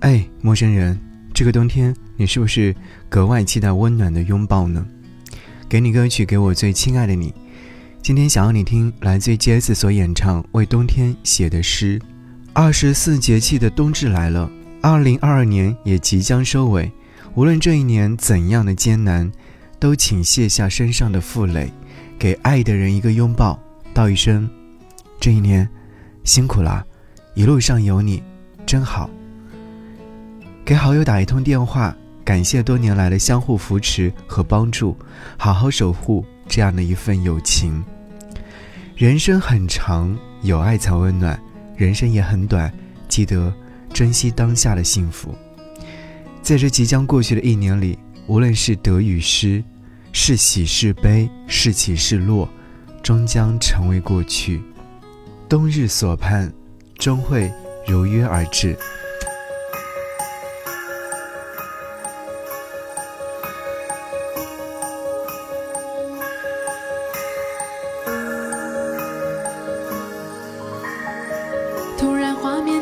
[0.00, 0.98] 哎，陌生人，
[1.34, 2.74] 这个冬天你是不是
[3.10, 4.86] 格外期待温暖的拥抱呢？
[5.68, 7.34] 给你歌曲，给我最亲爱的你。
[8.00, 12.00] 今天想要你听来自 J.S 所演唱为冬天写的诗。
[12.54, 14.50] 二十四节气的冬至来了，
[14.80, 16.90] 二零二二年也即将收尾。
[17.34, 19.30] 无论这一年怎样的艰难，
[19.78, 21.70] 都请卸下身上的负累，
[22.18, 23.62] 给爱的人一个拥抱，
[23.92, 24.48] 道一声：
[25.20, 25.68] 这一年
[26.24, 26.82] 辛苦了，
[27.34, 28.22] 一路上有你，
[28.64, 29.10] 真好。
[30.64, 31.94] 给好友打一通电话，
[32.24, 34.96] 感谢多年来的相互扶持和帮助，
[35.36, 37.82] 好好守护这样的一份友情。
[38.94, 41.36] 人生很长，有爱才温暖；
[41.76, 42.72] 人生也很短，
[43.08, 43.52] 记得
[43.92, 45.34] 珍惜当下的幸福。
[46.42, 49.64] 在这即将过去的一年里，无论是得与失，
[50.12, 52.48] 是喜是悲，是起是落，
[53.02, 54.62] 终将成为过去。
[55.48, 56.52] 冬日所盼，
[56.96, 57.50] 终会
[57.88, 58.78] 如约而至。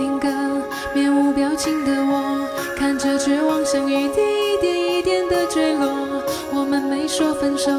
[0.00, 0.28] 停格，
[0.94, 5.90] 面无表情的我，看着绝望像雨滴一点一点的坠落。
[6.54, 7.70] 我们没说分手，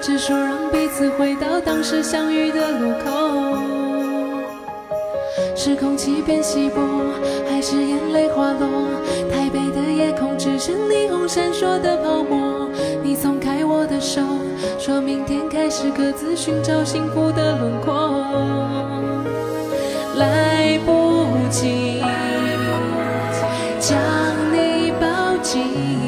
[0.00, 3.56] 只说让彼此回到当时相遇的路口。
[5.54, 6.80] 是空气变稀薄，
[7.48, 8.66] 还是眼泪滑落？
[9.30, 12.68] 台北的夜空只剩霓虹闪烁的泡沫。
[13.00, 14.20] 你松开我的手，
[14.76, 18.26] 说明天开始各自寻找幸福的轮廓。
[20.16, 20.59] 来
[23.80, 23.98] 将
[24.52, 25.99] 你抱紧，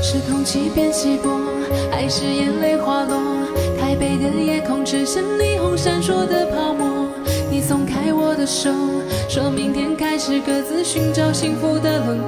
[0.00, 1.28] 是空气变稀薄，
[1.90, 3.18] 还是眼泪滑落？
[3.78, 7.08] 台北的夜空只剩霓虹闪烁的泡沫。
[7.50, 8.70] 你松开我的手，
[9.28, 12.18] 说明天开始各自寻找幸福的轮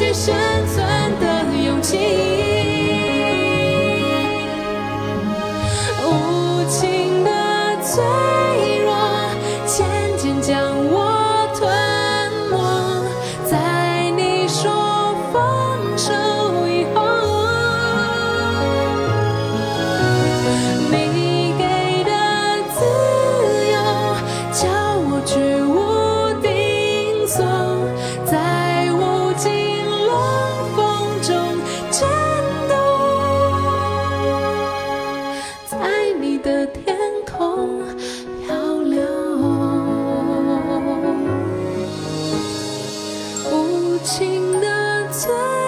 [0.00, 0.34] 去生
[0.66, 0.82] 存
[1.20, 1.98] 的勇气。
[6.02, 7.30] 无情的
[7.82, 8.02] 脆
[8.82, 8.94] 弱，
[9.66, 11.68] 渐渐将我吞
[12.48, 12.56] 没，
[13.44, 14.72] 在你说
[15.34, 16.14] 放手
[44.04, 45.59] 情的罪